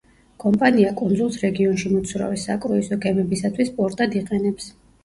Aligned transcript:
კომპანია 0.43 0.93
კუნძულს 1.01 1.37
რეგიონში 1.43 1.93
მოცურავე 1.93 2.41
საკრუიზო 2.47 3.01
გემებისათვის 3.07 3.75
პორტად 3.79 4.21
იყენებს. 4.25 4.77